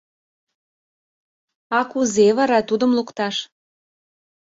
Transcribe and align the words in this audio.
А 1.77 1.79
кузе 1.91 2.27
вара 2.37 2.59
тудым 2.69 2.91
лукташ? 2.97 3.35